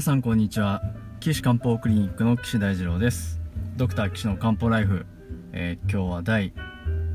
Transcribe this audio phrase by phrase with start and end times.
[0.00, 0.80] 皆さんこんにちは。
[1.20, 3.38] 岸漢方クリニックの岸大二郎です。
[3.76, 5.04] ドクター岸の漢方ライフ、
[5.52, 6.54] えー、今日は第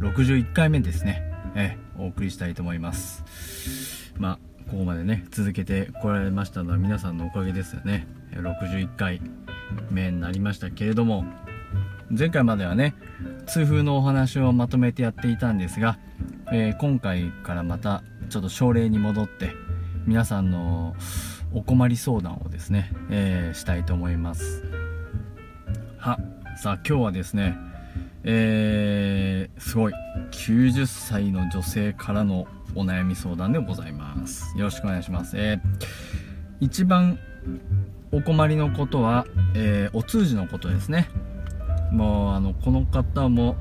[0.02, 1.24] 61回目ですね、
[1.56, 4.14] えー、お送りしたいと思います。
[4.20, 8.06] まあここまでね続けてこられましたのは皆さんのおかげですよね。
[8.34, 9.20] 61回
[9.90, 11.26] 目になりましたけれども
[12.12, 12.94] 前回まではね
[13.48, 15.98] 痛風のお話をまとめてやっていたんですが、
[16.52, 19.56] えー、今回からまたちょっと症例に戻って
[20.06, 20.96] 皆さんの
[21.56, 24.64] お困り相談をですね、えー、したいと思います。
[25.98, 26.20] は
[26.62, 27.58] さあ今日はですね
[28.26, 29.94] えー、すごい
[30.32, 34.58] 90歳の女性からのお悩み相談でございます。
[34.58, 35.38] よろしくお願いします。
[35.38, 35.60] えー、
[36.60, 37.20] 一番
[38.12, 41.08] お困りのことは、えー、お通じのことですね。
[41.92, 43.56] もうあのこの方も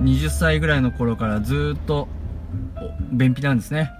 [0.00, 2.08] 20歳ぐらいの頃からずっと
[3.12, 3.92] 便秘なんですね。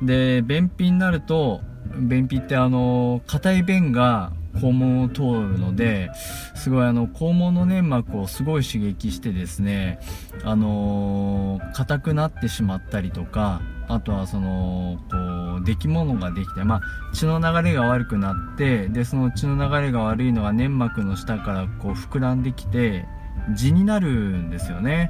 [0.00, 1.62] で便秘になると
[1.98, 6.10] 便秘ってあの硬い便が肛門を通るので
[6.54, 10.00] すごいあの肛門の粘膜をすごい刺激してですね
[10.44, 16.80] あの硬くなってしまったりとかあとはそのこう出来物ができて、まあ、
[17.14, 23.06] 血の流れが悪くなってでその血の流れが悪いのが粘膜の下からこう膨らんできて
[23.50, 25.08] 痔になるんですよね。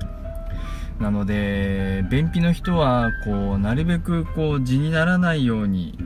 [1.00, 5.98] なので便秘の人はこうなるべくこう痔にならないように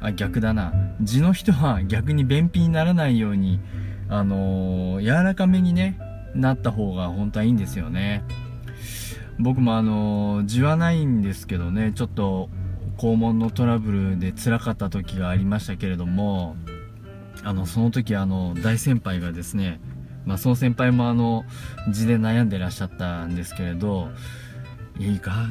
[0.00, 0.72] あ逆だな。
[1.00, 3.60] 痔の人は逆に便秘にならないように
[4.08, 5.98] あのー、柔らかめにね
[6.34, 8.24] なった方が本当はいいんですよね。
[9.38, 12.50] 僕もあの痔はないんですけどねちょっと
[12.98, 16.56] 肛門のトラブルで辛かった時がありましたけれども
[17.42, 19.80] あのその時あの大先輩がですね
[20.24, 21.44] まあ、その先輩もあの
[21.88, 24.08] 痔で悩んでらっしゃったんですけれど
[24.96, 25.50] いいか？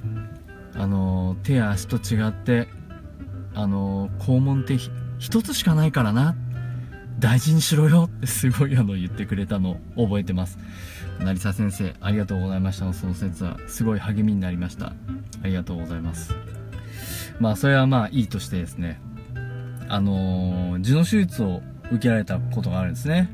[0.75, 2.69] あの手や足と違って
[3.53, 4.77] あの肛門って
[5.19, 6.35] 一つしかないからな。
[7.19, 10.57] 大事にしろよってすごいあの言ってくれたのを覚えてます。
[11.19, 12.85] 成沢先生ありがとうございました。
[12.85, 14.87] のその説はすごい励みになりました。
[14.87, 14.93] あ
[15.47, 16.33] りがとうございます。
[17.39, 18.99] まあそれはまあいいとしてですね。
[19.87, 21.61] あの痔の手術を
[21.91, 23.29] 受けられたことがあるんですね。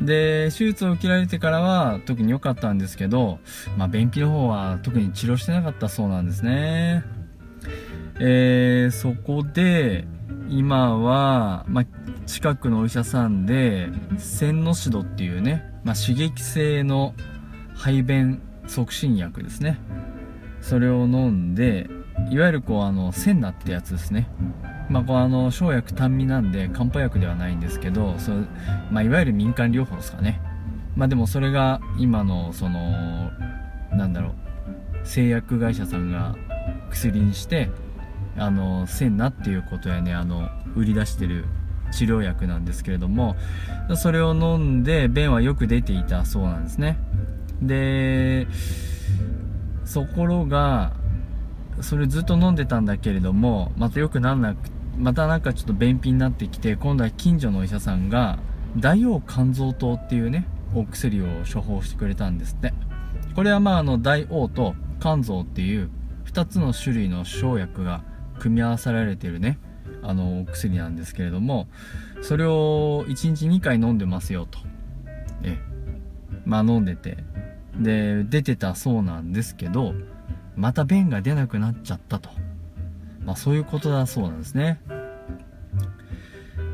[0.00, 3.40] で手術を受けられてからは特に良かったんですけど、
[3.76, 7.04] まあ、便秘の方は特に治療してなかったそうなんですね。
[8.24, 10.04] えー、そこで
[10.48, 11.84] 今は、まあ、
[12.24, 17.14] 近くのお医者さんで線のシドっていうね、まあ、刺激性の
[17.74, 19.80] 排便促進薬ですね。
[20.60, 21.90] それを飲んで
[22.30, 24.28] いわゆるこうあのセンナってやつですね。
[24.88, 28.30] まあ、こうあの生薬単味なんで漢方薬ではないんですけどそ
[28.92, 30.40] まあ、いわゆる民間療法ですかね。
[30.94, 33.32] まあでもそれが今のその
[33.90, 34.34] なんだろう
[35.02, 36.36] 製薬会社さんが
[36.88, 37.68] 薬にして
[38.36, 41.44] あのセンナっていうことやねあの売り出してる
[41.92, 43.36] 治療薬なんですけれども
[43.96, 46.98] それを飲んで便はよく出ていたそうなんですね。
[47.60, 48.46] で
[49.92, 50.94] ところが
[51.80, 54.58] それずっと飲んでたんだけれどもまた良くならなく
[54.96, 58.38] またなんかちょっと便秘になってきて今度は近所のお医者さんが
[58.76, 62.72] 大王肝臓糖っていうねお薬を処方してくれたんですって。
[63.34, 65.90] これはまああの大王と肝臓っていう
[66.26, 68.02] 2つの種類の生薬が
[68.42, 69.56] 組み合わさられてるね
[70.02, 71.68] あのお薬なんですけれども
[72.22, 74.58] それを1日2回飲んでますよと。
[75.44, 75.58] え
[76.44, 77.18] まあ飲んでて。
[77.78, 79.94] で出てたそうなんですけど
[80.56, 82.30] また便が出なくなっちゃったと。
[83.24, 84.80] まあそういうことだそうなんですね。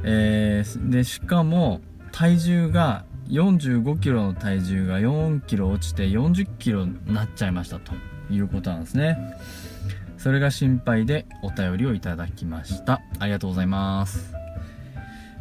[0.05, 1.81] えー、でしかも
[2.13, 7.93] 体重が45キロの体重が4キロ落ちて40キロになっちゃいましたと
[8.31, 9.19] いうことなんですね。
[10.29, 13.01] それが心配でお便りをいただきました。
[13.19, 14.35] ありがとうございます。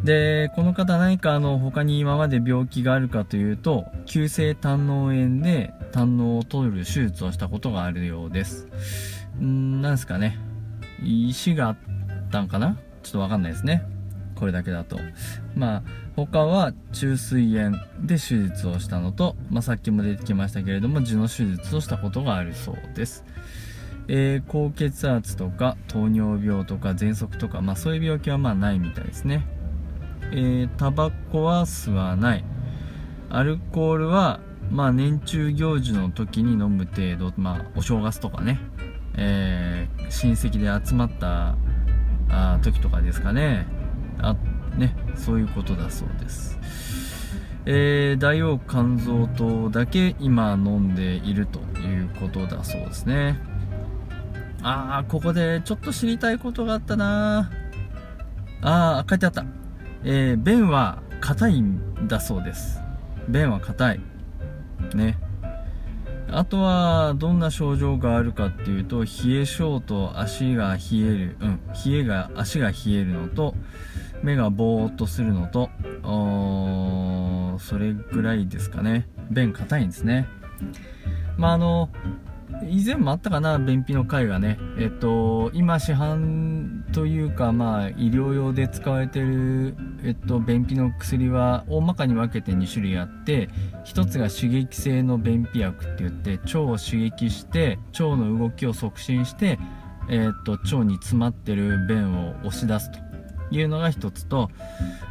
[0.01, 8.65] でこの方何かあの他に今まで病気があるかというと急性胆嚢炎で胆嚢を取る手術をしたことがあるようです。
[9.41, 10.39] んなんですかね。
[11.03, 11.77] 石があっ
[12.31, 12.77] たんかな？
[13.03, 13.83] ちょっとわかんないですね。
[14.35, 14.97] これだけだと。
[15.53, 15.83] まあ
[16.15, 23.25] 他は虫垂炎で手術をしたのと、まあ、さっきも出てきましたけれども痔の手術をしたことがあるそうです。
[24.09, 29.45] えー、高血圧とか糖尿病とか喘息とか、まあ、そういう病気はまあないみたいですね。
[30.31, 32.43] えー、タバコは吸わない。
[33.29, 34.39] アルコールは
[34.71, 38.59] まあ年中行事の時に飲む程度まあお正月とかね。
[39.15, 41.55] えー、親戚で集まった
[42.29, 43.65] あ時とかですかね。
[44.19, 44.35] あ
[44.77, 46.57] ねそういうことだそうです。
[47.65, 53.56] えー、大王肝臓糖だけ今飲んでいるということだそうですね。
[54.69, 57.49] ああここでちょっと知りたいことがあったな。
[58.61, 59.45] ああ書いてあった。
[60.03, 62.81] えー、便は硬いんだそうです。
[63.29, 64.01] 便は硬い。
[64.93, 65.17] ね。
[66.29, 71.37] あとはどんな症状があるかっていうと冷え性と足が冷える。
[71.39, 71.59] うん。
[71.85, 73.55] 冷えが足が冷えるのと
[74.21, 75.69] 目がぼーっとするのと
[77.57, 79.07] それぐらいですかね。
[79.31, 80.27] 便硬いんですね。
[81.37, 81.89] まああの
[82.69, 84.57] 以前もあったかな便秘の回がね。
[84.79, 93.49] えっと今市販というかまあ医療用で使われてるえっと便秘の薬は大まかに分けて2種類あって
[93.85, 99.59] 1つが刺激性の便秘薬って言って腸を刺激して腸の動きを促進して
[100.09, 103.07] えっと腸に詰まってる便を押し出すと。
[103.49, 104.49] いうのが1つと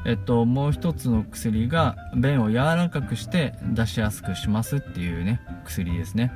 [0.05, 6.33] えっともう1つの薬が便を柔らかくして出しやすくしますっていうね薬ですね。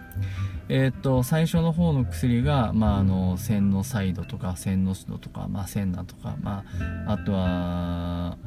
[0.72, 6.62] えっ、と、最初の方の薬が、まあ、あの、線のサイドとか、線のシドとか、まあ、センナとか、ま
[7.06, 8.38] あ、あとは、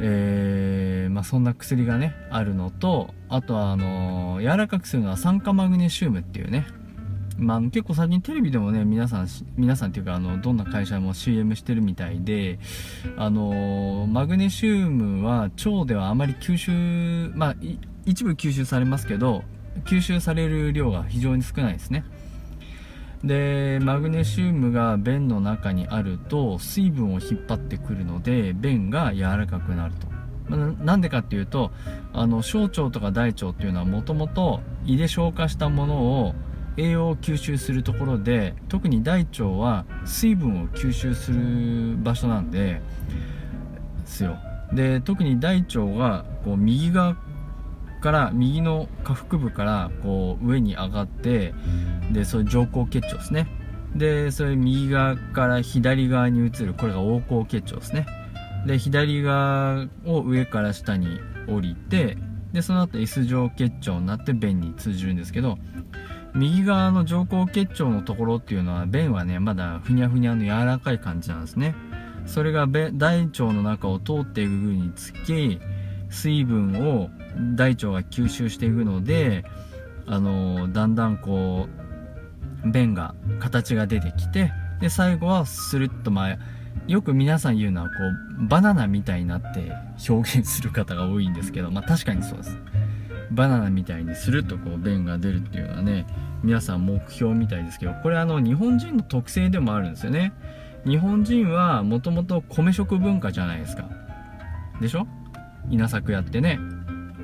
[0.00, 6.68] えー、まあ、そんな薬がね、あるのと、あとは、あの柔らかくするのは酸化マグネシウムっていうね、
[7.36, 12.60] まあ、結構最近テレビでもね、皆さん、皆さんっていうか、あの、どんな会社も CM してるみたいで、
[13.16, 17.54] あのマグネシウムは腸ではあまり吸収、まあ、
[18.06, 19.42] 一部吸収されますけど、
[19.84, 22.04] 吸収される量が非常に少ないですね。
[23.24, 30.08] でマグネシウムが便の中にあると水分を引っ張ってくるので便が柔らかくなると。
[30.56, 31.70] なんでかっていうと
[32.12, 36.34] あの小腸とか大腸っていうのはもともと胃で消化したものを
[36.76, 42.80] 栄養を吸収するところで特に大腸は水分を吸収する場所なんで
[44.06, 44.38] すよ。
[44.72, 47.16] で特に大腸がこう右側
[48.00, 51.54] から右の下腹部からこう上に上がって
[52.12, 53.46] でそれ上行結腸ですね。
[53.94, 58.06] でそれ右側から左側に移るこれが横行結腸ですね。
[58.66, 62.16] で左側を上から下に降りて
[62.52, 65.58] でその後 S 状結腸になって便に通じるんですけど
[66.34, 71.74] 右側の上行結腸のところっていうのは便はねまだふにゃふにゃの柔らかい感じなんですね。
[72.26, 75.58] それが大腸の中を通っていくにつき
[76.10, 77.08] 水分を
[77.56, 79.44] 大腸が吸収していくので
[80.06, 81.68] あのだんだんこ
[82.64, 86.38] う便が形が出てきてで最後はスルッとまあ
[86.86, 87.94] よく皆さん言うのはこ
[88.42, 89.72] うバナナみたいになって
[90.08, 92.56] 表現する方が多いんですけどまあ確かにそうです。
[93.30, 96.06] バナナみたいにスルッとこう便が出るっていうのはね
[96.42, 100.32] 皆さん目標みたいですけどこれあの日本人の特性でもあるんですよね。
[100.84, 103.88] 日本人はもともと米食文化じゃないですか。
[104.80, 105.06] でしょ？
[105.68, 106.58] 稲作やってね。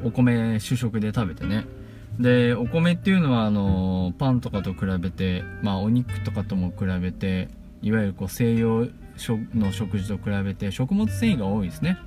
[0.04, 1.66] お米主食で食べてね。
[2.18, 7.48] でお米っていうのはあのパンとかと比べてまあお肉とかとも比べて
[7.82, 8.88] いわゆるこう西洋
[9.54, 11.98] の食事と比べて食物繊維が多いですね。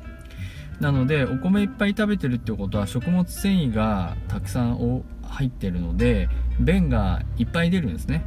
[0.79, 8.23] なのでお米いっぱい食べてるってことは食物繊維がたくさん入ってるので便がいっぱい出るんですね。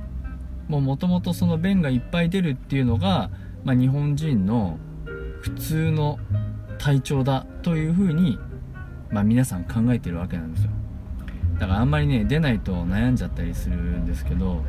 [0.69, 3.31] もともとその便がいっぱい出るっていうのが、
[3.65, 4.79] まあ、日本人の
[5.41, 6.19] 普通の
[6.79, 8.38] 体調だというふうに
[9.12, 10.70] まあ、皆さん考えてるわけなんですよ。
[11.59, 14.65] だからあんまりね出ないと悩んじゃったりするんですけど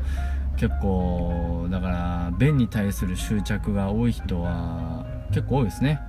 [0.57, 5.99] 結構だから便に対する執着が多い人は結構多いですね。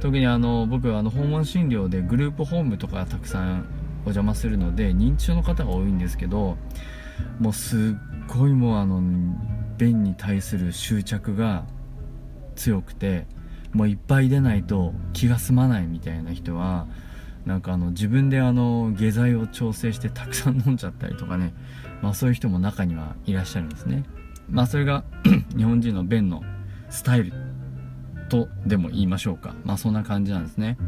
[0.00, 3.66] 特にあの僕はあの訪問診療でグループホームとかたくさん
[4.06, 6.56] お邪魔するので認知症の方が多いんですけど
[7.40, 7.80] もうすっ
[8.28, 9.02] ごいもうあの
[9.76, 11.64] 便に対する執着が
[12.54, 13.26] 強くて
[13.72, 16.86] もういっぱい出ないと気が済まないみたいな人は
[17.46, 21.52] なんかあの自分であの下剤を調整してたくさん飲んじゃったりとかね、
[22.02, 24.04] まあそういう人も中にはいらっしゃるんですね。
[24.48, 25.04] まあそれが
[25.56, 26.42] 日本人の便の
[26.90, 27.32] スタイル
[28.28, 29.54] とでも言いましょうか。
[29.64, 30.78] まあそんな感じなんですね。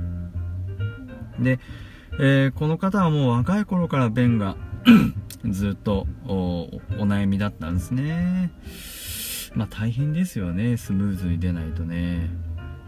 [1.38, 1.60] で、
[2.18, 4.56] えー、この方はもう若い頃から便が
[5.44, 8.50] ずっとお悩みだったんですね。
[9.54, 10.76] まあ大変ですよね。
[10.76, 12.30] スムーズに出ないとね。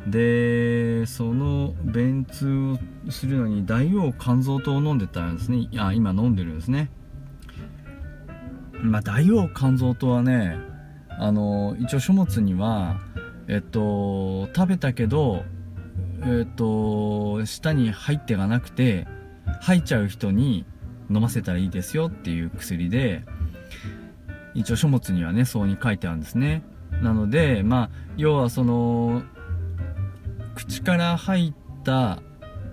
[0.07, 2.77] でその便通
[3.09, 5.69] をするのに大王肝臓糖を飲んでたんですね。
[5.79, 6.91] あ今飲んでるんですね。
[8.83, 10.57] まあ大王肝臓糖はね
[11.11, 13.01] あの一応書物には
[13.49, 15.45] えっと食べたけど
[16.23, 19.07] えっと舌に入ってがなくて
[19.61, 20.65] 吐いちゃう人に
[21.11, 23.25] 飲ませたらいいですよっていう薬で
[24.55, 26.63] 一応書物にはねそうに書いてあるんですね。
[27.03, 29.23] なのでまあ要はその
[30.59, 32.21] 口から入った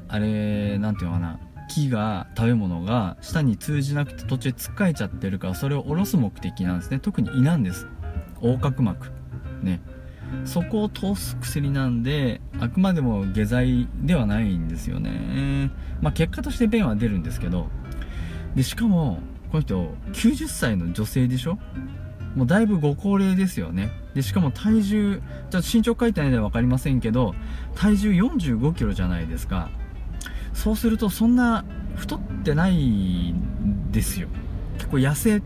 [0.07, 1.39] あれなんていうのかな
[1.69, 6.99] 木が食べ物が舌に通じなくて途中つっかえちゃってるからそれを下ろす目的なんですね。
[6.99, 7.87] 特に胃なんです。
[8.41, 9.11] 横隔膜。
[9.61, 9.81] ね。
[10.45, 15.69] そこを通す薬なんであくまでも下剤ではないんですよね。
[16.01, 17.67] まあ結果として便は出るんですけど
[18.55, 19.19] でしかも
[19.51, 21.59] この人90歳の女性でしょ？
[22.35, 23.91] もうだいぶご高齢ですよね。
[24.15, 27.35] でしかも体重ちょっと身長書いてないので分かりませんけど
[27.75, 29.69] 体重4 5キロじゃないですか。
[30.53, 34.29] そうするとそんな太ってないんですよ。
[34.77, 35.41] 結構痩せ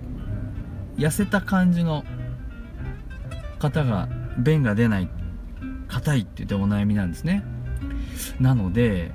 [0.97, 2.03] 痩せた感じの
[3.57, 4.07] 方が
[4.37, 5.09] 便が出ない
[5.87, 7.43] 硬いって言ってお悩みなんですね。
[8.39, 9.11] なので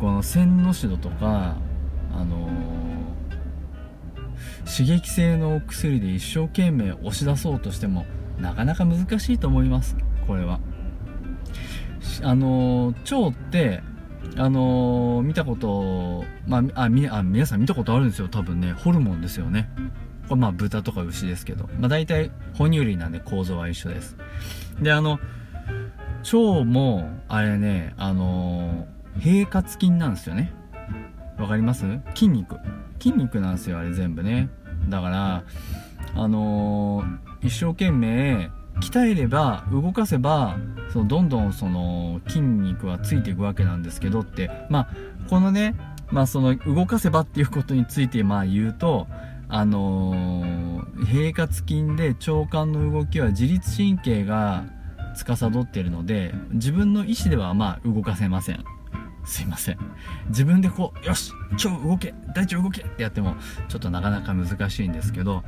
[0.00, 1.56] この線のシドとか
[2.14, 8.06] あのー、刺激性のお薬で一生懸命押し出そうとしても
[8.38, 10.60] なかなか難しいと思いますこれは。
[12.22, 13.82] あの、腸って
[14.36, 18.72] あの、見たことまああみあ皆さん見たことあるんですよ多分ね。
[18.72, 19.68] ホルモンですよね。
[20.28, 24.16] これまあ豚とか牛ですけど、まあ、大体哺乳類なんで構造は一緒です。
[24.80, 25.20] であの
[26.24, 28.88] 腸もあれねあの
[29.20, 30.52] 平滑筋なんですよね。
[31.38, 31.84] わかります？
[32.14, 32.56] 筋肉。
[32.98, 34.48] 筋肉なんですよあれ全部ね。
[34.88, 35.44] だから
[36.14, 38.50] あのー、一生懸命
[38.80, 40.58] 鍛えれば動かせば
[40.92, 44.88] そのどんどんその筋肉はついていくわけなんですけどってまあ
[45.28, 45.74] このね
[46.10, 49.06] まあその動かせばっていうことについてまあ言うと
[49.48, 54.64] あのー、平滑筋で腸管の動きは自律神経が
[55.14, 58.64] 司っているので自分の意思ではまあ動かせません。
[59.24, 59.78] すいません。
[60.28, 63.36] 自分でこうよし腸動け大腸動けってやっても
[63.68, 65.42] ちょっとなかなか難しいんですけど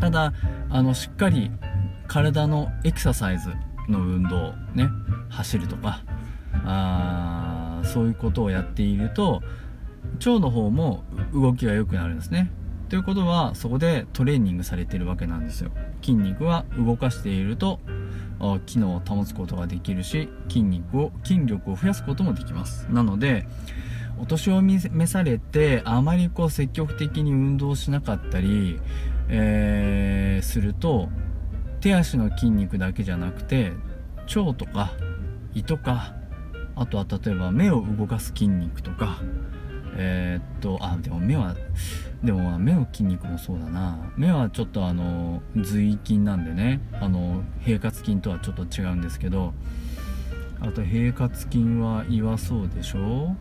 [0.00, 0.32] ただ
[0.70, 1.50] あのしっかり
[2.06, 3.50] 体のエクササイズ
[3.88, 4.88] の運動ね
[5.28, 6.02] 走るとか
[6.64, 9.42] あそういうことをやっていると
[10.18, 12.50] 腸の方も動きが良くなるんですね。
[12.88, 15.70] ということはそこでトレーニングされてるわけなんですよ。
[16.02, 17.80] 筋肉は動かしていると
[18.66, 22.86] 機能を保つことができるし筋肉を筋力を増やすこともできます。
[22.90, 23.46] なので
[24.20, 28.78] お年を召されてあまりこう積極的に運動しなかったり、
[29.28, 31.08] えー、すると
[31.80, 33.72] 手足の筋肉だけじゃなくて
[34.34, 34.92] 腸とか
[35.54, 36.14] 胃とか
[36.76, 39.20] あとは例えば目を動かす筋肉とか
[39.96, 41.54] えー、っとあでも目は
[42.24, 43.98] でも目の筋肉もそうだな。
[44.16, 46.80] 目はちょっとあの髄筋なんでね。
[47.00, 49.52] あの平滑筋とはちょっと違うんですけど
[50.60, 53.36] あと平滑筋は岩そうでしょ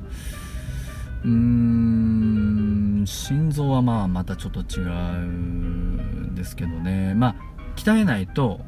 [1.24, 4.90] うーん心臓はまあまたちょっと違う
[5.20, 7.14] んですけどね。
[7.16, 7.36] まあ
[7.76, 8.60] 鍛えないと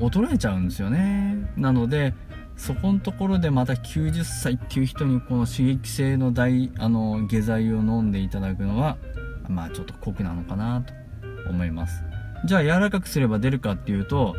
[0.00, 1.50] 衰えちゃうんですよね。
[1.56, 2.14] なので
[2.56, 8.96] そこのところでまた90歳っていう人にこの刺激性の大あの下剤を飲んでいただくのは
[9.48, 10.92] まあちょっと酷なのかなと
[11.50, 12.02] 思います。
[12.44, 14.36] じゃあ柔らかくすれば出るかっていうと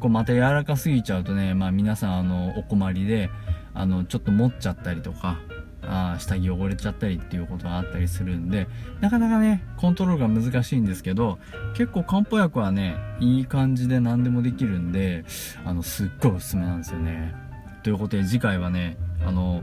[0.00, 3.30] こうまた柔らかすぎちゃうとねまあ皆さんあのお困りで
[3.74, 5.38] あのちょっと持っちゃったりとか
[5.84, 8.68] あ下着汚れちゃったりっていうことがあったりするんで
[9.00, 11.38] なかなかねコントロールが難しいんですけど
[11.74, 15.24] 結構漢方薬はねいい感じで何でもできるんで
[15.64, 17.34] あのすっごいおすすめなんですよね
[17.82, 18.96] ということで次回はね
[19.26, 19.62] あの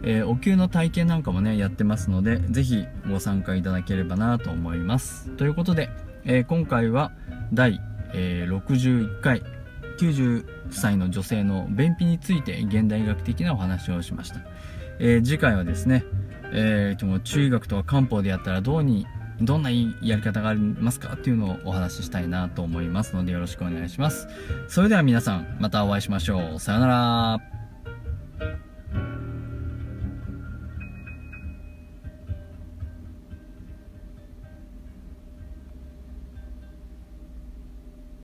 [0.02, 5.28] えー、お灸の体験なんかもね、やってますので、ぜひご参加いただければなと思います。
[5.36, 5.90] ということで、
[6.24, 7.12] えー、今回は
[7.52, 7.80] 第、
[8.14, 9.42] え61回、
[9.98, 14.40] 90歳の女性の便秘について現代医学的なお話をしました。
[14.98, 16.04] え次回はですね、
[16.52, 19.06] えー、とも中学とか漢方でやったらどうに
[19.44, 24.28] どんないいやり方がありますかっていうのをお話ししたいなと思いますのでよろしくお願いします。
[24.68, 26.60] それでは皆さんまたお会いしましょう。
[26.60, 27.51] さようなら。